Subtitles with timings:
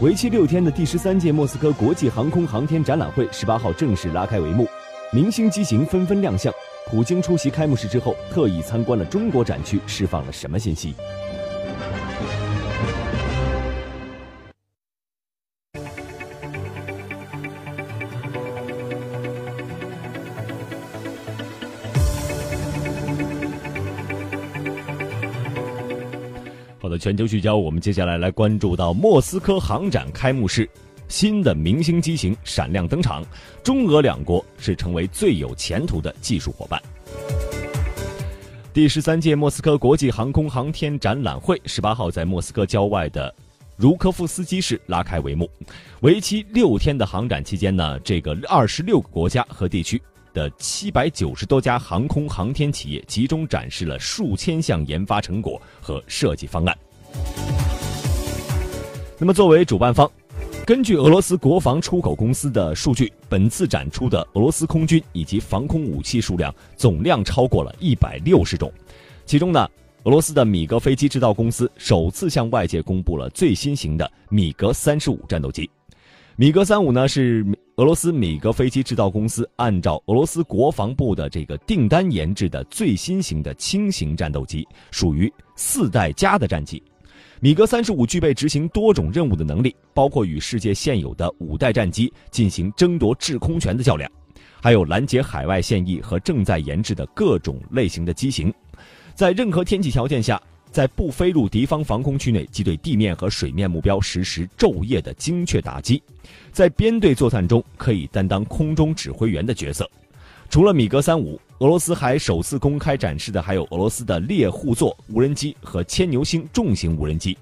[0.00, 4.66] 为期六天的第十三届莫斯科国际航空航天展览会十八号正式拉开帷幕，
[5.12, 6.50] 明星机型纷纷亮相。
[6.86, 10.94] 普京出席开幕式之后，特意参观了中国展区，释放了什么信息？
[27.00, 30.68] 全球聚焦，我们接下来来关注到莫斯科航展开幕式，
[31.08, 33.24] 新的明星机型闪亮登场，
[33.64, 36.80] 中俄两国是成为最有前途的技术伙伴。
[38.74, 43.34] 第十三届莫斯科国际航空航天展览会十八号在莫斯科郊外的
[43.78, 45.50] 茹科夫斯基市拉开帷幕，
[46.02, 50.00] 为期六天的航展期间呢，这个二十六个国家和地区
[50.34, 56.76] 的七百九十多家航空航天企业集中展示了数千项研发成果和设计方案。
[59.22, 60.10] 那么，作为主办方，
[60.64, 68.72] 根据俄罗斯国防出口公司的数据，本次展出的俄罗斯空军以及防空武器数量总量超过了一百六十种。
[69.26, 69.68] 其中呢，
[70.04, 75.68] 俄罗斯的米格飞机制造公司首次向外界公布了最新型的米格三十五战斗机。
[76.36, 77.44] 米格三五呢是
[77.76, 86.82] 俄罗斯米格飞机制造公司按照俄罗斯国防部的这个订单研制的最新型的轻型战斗机，属于四代加的战机。
[87.42, 94.10] 米格三十五具备执行多种任务的能力，包括与世界现有的五代战机进行争夺制空权的较量，
[94.60, 98.52] 还有拦截海外现役和正在研制的各种类型的机型，
[99.14, 100.38] 在任何天气条件下，
[100.70, 106.02] 在不飞入敌方防空区内，即对地面和水面目标实施昼夜的精确打击，
[106.52, 109.90] 在编队作战中可以担当空中指挥员的角色。
[110.50, 117.38] 除了米格三五，俄罗斯还首次公开展示的还有俄罗斯的猎户座无人机和牵牛星重型无人机、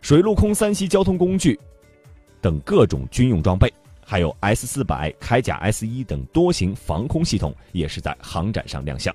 [0.00, 1.60] 水陆空三栖交通工具
[2.40, 3.70] 等各种军用装备，
[4.02, 9.14] 还有 S 四百、铠甲 S 一等多型防空系统也是在航展上亮相。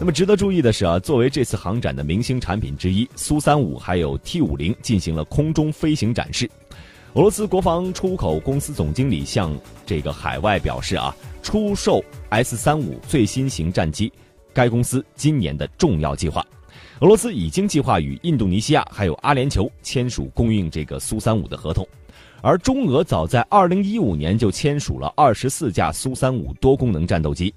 [0.00, 6.50] 那么值得注意的是啊，作为这次航展的明星产品之一，苏三五还有 T 五零进行了空中飞行展示。
[7.14, 9.52] 俄罗斯国防出口公司总经理向
[9.84, 14.12] 这个海外表示啊，出售 S 三五最新型战机，
[14.52, 16.46] 该公司今年的重要计划。
[17.00, 21.84] 俄罗斯已经计划与印度尼西亚还有阿联酋签署供应这个苏三五的合同，
[22.42, 27.52] 而中俄早在二零一五年就签署了二十四架苏三五多功能战斗机。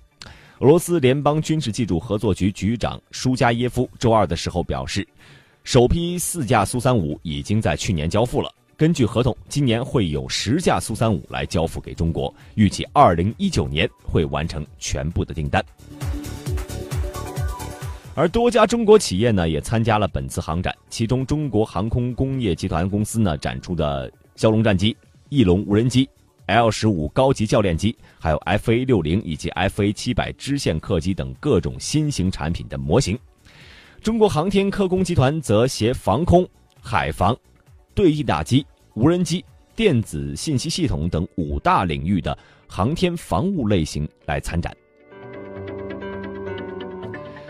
[0.61, 5.07] 俄罗斯联邦军事技术合作局局长舒加耶夫周二的时候表示，
[5.63, 8.51] 首批四架苏三五已经在去年交付了。
[8.83, 15.63] 根据合同，今年会有十架苏三五来交付给中国，预计二零一九年会完成全部的订单。
[18.13, 24.93] 而多家中国企业呢也参加了本次航展，其中中国航空工业集团公司呢展出的枭龙战机、
[25.29, 26.09] 翼龙无人机。
[26.47, 33.17] L 十五高级教练机，还有 FA 六零以及 FA 七百支线客机等各种新型产品的模型。
[34.01, 36.45] 中国航天科工集团则携防空、
[36.81, 37.33] 海防、
[37.95, 39.43] 对地打击、无人机、
[39.75, 42.37] 电子信息系统等五大领域的
[42.67, 44.71] 航天防务类型来参展。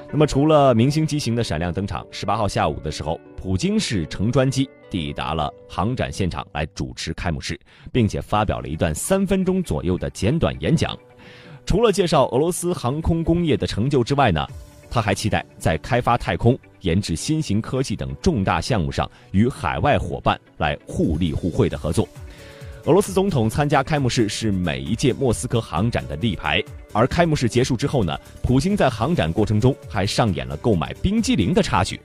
[0.09, 7.59] 那么，除了明星机型的闪亮登场，十八号下午的时候，普京是乘专机抵达了航展现场来主持开幕式，
[7.91, 10.97] 并且发表了一段三分钟左右的简短演讲。
[11.65, 14.47] 除了介绍俄罗斯航空工业的成就之外呢，
[14.93, 22.07] 他还期待在开发太空、研制新型科技等重大项目上与海外伙伴来互利互惠的合作。
[22.85, 26.61] 俄罗斯总统参加开幕式是每一届莫斯科航展的立牌，
[26.91, 31.99] 而开幕式结束之后呢，普京在航展过程中还上演了购买冰激凌的插曲。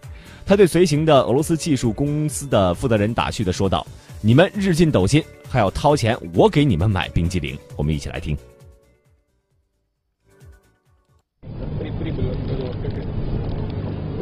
[0.47, 3.87] 他对随行的俄罗斯技术公司的负责人打趣的说道
[4.23, 8.35] ：“你们日进斗金，还要掏钱，我给你们买冰激凌。”我们一起来听。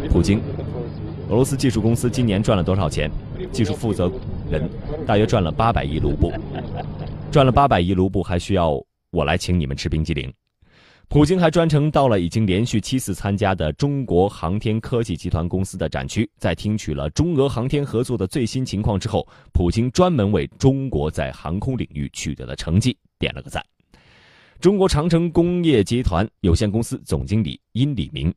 [0.08, 0.40] 普京，
[1.28, 3.10] 俄罗斯技术公司今年赚了多少钱？
[3.52, 4.10] 技术负责。
[4.50, 4.68] 人
[5.04, 6.32] 大约赚了八百亿卢布，
[7.32, 8.80] 赚了八百亿卢布，还需要
[9.10, 10.32] 我来请你们吃冰激凌。
[11.08, 23.60] 普京还专程到了已经连续七次参加的中国航天科技集团公司的展区，在听取了中俄航天合作的最新情况之后，普京专门为中国在航空领域取得的成绩点了个赞。
[24.60, 28.32] 中国长城工业集团有限公司总经理殷礼明，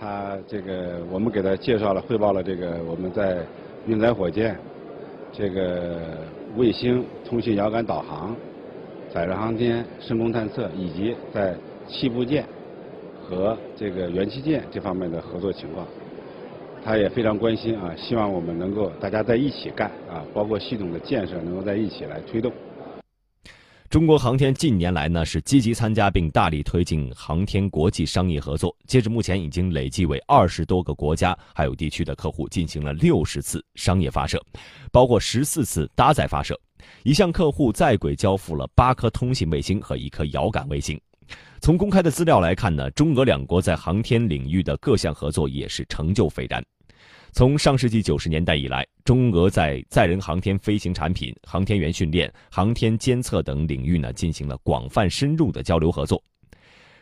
[0.00, 3.38] 他这个我们给他介绍了汇报了这个我们在
[3.86, 4.56] 运载火箭。
[5.32, 6.18] 这个
[6.56, 8.34] 卫星通信遥感导航、
[9.14, 11.54] 载人航天、深空探测，以及在
[11.86, 12.44] 气部件
[13.22, 15.86] 和这个元器件这方面的合作情况。
[16.84, 22.50] 他也非常关心啊，希望我们能够大家在一起干啊，包括系统的建设能够在一起来推动。
[23.90, 34.40] 中国航天近年来呢是积极参加并大力推进航天国际商业合作，截至目前已经累计为二十多个国家还有地区的客户进行了六十次商业发射，
[34.92, 36.56] 包括十四次搭载发射，
[37.02, 40.96] 已向客户在轨交付了八颗通信卫星和一颗遥感卫星。
[41.60, 46.64] 从公开的资料来看呢，中俄两国在航天领域的各项合作也是成就斐然。
[47.32, 56.22] 从上世纪九十年代以来，中俄在载人航天飞行产品、航天员训练、航天监测等领域呢进行了广泛深入的交流合作。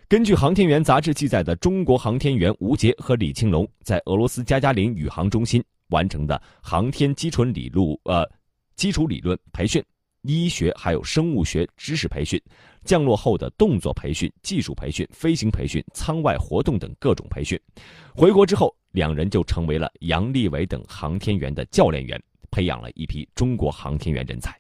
[0.07, 8.29] 根据《航天员》杂志记载的，中国航天员吴杰和李庆龙在俄罗斯加加林宇航中心完成的航天基础理论呃
[8.77, 9.83] 基础理论培训、
[10.23, 12.41] 医学还有生物学知识培训、
[12.85, 17.59] 降落后的动作培训、技术培训、飞行培训、舱外活动等各种培训，
[18.15, 18.78] 回国之后。
[18.93, 22.21] 两人就成为了杨利伟等航天员的教练员，
[22.51, 24.59] 培养了一批中国航天员人才。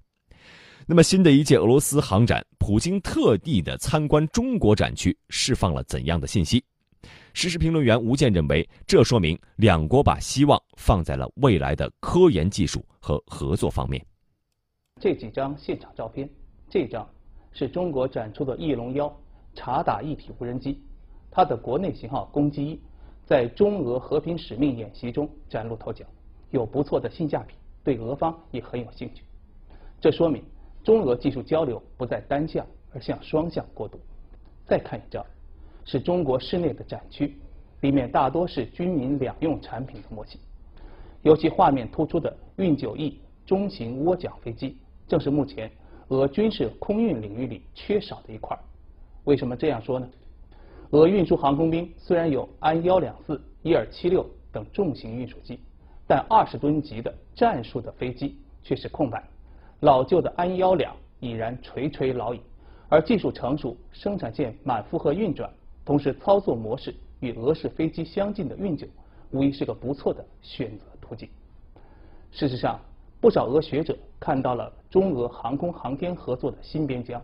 [0.86, 6.64] 那么，新的一届俄罗斯航展，普京特地的参观中国展区，释放了怎样的信息？
[7.34, 14.04] 时事评论员吴健认为，这说明两国把希望放在了未来的科研技术和合作方面。
[15.00, 16.28] 这几张现场照片，
[16.68, 17.08] 这张
[17.52, 19.14] 是中国展出的翼龙幺
[19.54, 20.82] 察打一体无人机，
[21.30, 22.80] 它的国内型号攻击一。
[23.28, 26.02] 在中俄和平使命演习中崭露头角，
[26.50, 27.52] 有不错的性价比，
[27.84, 29.22] 对俄方也很有兴趣。
[30.00, 30.42] 这说明
[30.82, 34.00] 中俄技术交流不再单向，而向双向过渡。
[34.66, 35.22] 再看一张，
[35.84, 37.36] 是中国室内的展区，
[37.82, 40.40] 里面大多是军民两用产品的模型。
[41.20, 45.70] 尤其画面突出的运九 E 中型涡桨飞机，正是目前
[46.08, 48.58] 俄军事空运领域里缺少的一块。
[49.24, 50.08] 为什么这样说呢？
[50.92, 55.60] 俄运输航空兵虽然有安幺两四、伊尔七六等重型运输机，
[56.06, 59.22] 但二十吨级的战术的飞机却是空白。
[59.80, 62.40] 老旧的安幺两已然垂垂老矣，
[62.88, 65.50] 而技术成熟、生产线满负荷运转，
[65.84, 68.86] 同时操作模式与俄式飞机相近的运九，
[69.30, 71.28] 无疑是个不错的选择途径。
[72.30, 72.80] 事实上，
[73.20, 77.22] 不少俄学者看到了中俄航空航天合作的新边疆，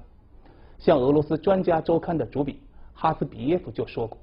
[0.79, 2.61] 像俄罗斯专家周刊的主笔。
[2.95, 4.17] 哈斯比耶夫就说过：“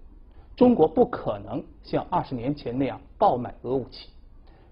[0.56, 4.10] 中国不可能像二十年前那样爆买俄武器。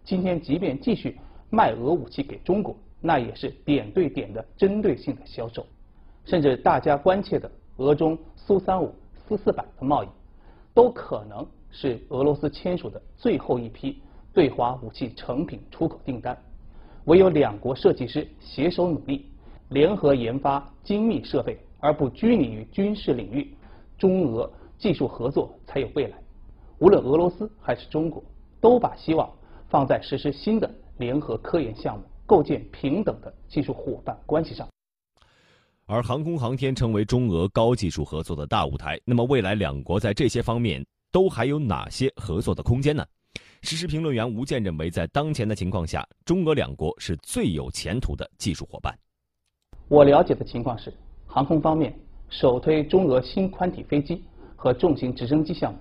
[0.04, 1.20] 今天即便继续
[1.50, 5.66] 卖俄武器给中国，那也是点对点的针对性的销售。
[6.26, 8.94] 甚至大家关切的俄中苏三五、
[9.28, 10.08] 四四百的贸易，
[10.74, 14.02] 都可能是俄罗斯签署的最后一批
[14.34, 16.38] 对华武器成品出口订单。
[17.06, 19.26] 唯有两国设计师携手努力，
[19.70, 23.54] 联合研发精密设备，而不拘泥于军事领域。”
[24.00, 26.18] 中俄技术合作才有未来。
[26.80, 28.24] 无论俄罗斯还是中国，
[28.62, 29.30] 都把希望
[29.68, 34.66] 放在实施新的联合科研项目、构建平等的技术伙伴关系上。
[35.86, 43.06] 而航空航天成为中俄高技术合作的大舞台，那么未来两国在这些方面都还有哪些合作的空间呢？
[43.62, 48.98] 时事评论员吴健认为，在当前的情况下，中俄两国是最有前途的技术伙伴。
[49.90, 50.94] 我了解的情况是，
[51.28, 51.94] 航空方面。
[52.30, 54.24] 首推中俄新宽体飞机
[54.56, 55.80] 和重型直升机项目，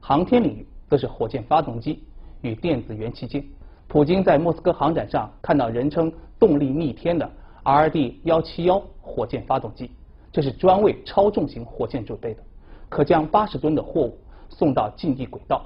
[0.00, 2.02] 航天领域则是火箭发动机
[2.42, 3.44] 与电子元器件。
[3.86, 7.30] 普京在莫斯科航展上看到人称动力逆天的
[7.62, 9.90] RD 幺七幺火箭发动机，
[10.32, 12.42] 这是专为超重型火箭准备的，
[12.88, 14.18] 可将八十吨的货物
[14.48, 15.64] 送到近地轨道，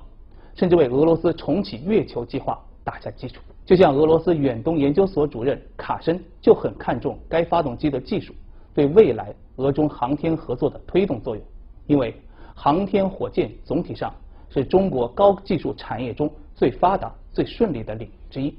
[0.55, 3.41] 甚至为俄罗斯重启月球计划打下基础。
[3.65, 8.35] 就像俄罗斯远东研究所主任卡申就很看重该发动机的技术。
[8.81, 11.45] 对未来俄中航天合作的推动作用，
[11.87, 12.15] 因为
[12.55, 14.11] 航天火箭总体上
[14.49, 18.57] 是中国高技术产业中最发达、最顺利的领域之一，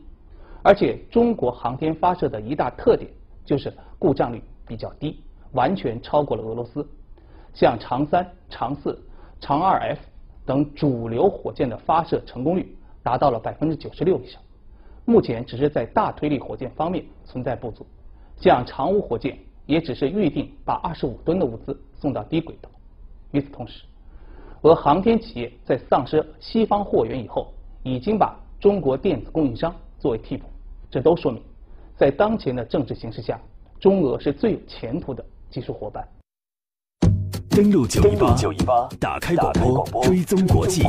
[0.62, 3.10] 而且中国航天发射的一大特点
[3.44, 5.20] 就是故障率比较低，
[5.54, 6.88] 完全超过了俄罗斯。
[7.52, 8.96] 像长三、长四、
[9.40, 10.02] 长二 F
[10.46, 14.40] 等主流火箭的发射成功率达到了百分之九十六以上，
[15.04, 17.84] 目前只是在大推力火箭方面存在不足，
[18.40, 19.36] 像长五火箭。
[19.72, 22.70] 也只是预定把二十五吨的物资送到低轨道。
[23.32, 23.84] 与此同时，
[24.64, 30.46] 俄航天企业在丧失西方货源以后，已经把中国电子供应商作为替补。
[30.90, 31.42] 这都说明，
[31.96, 33.40] 在当前的政治形势下，
[33.80, 36.06] 中俄是最有前途的技术伙伴。
[37.50, 39.54] 登录九一八，打开广
[39.90, 40.84] 播，追踪国际。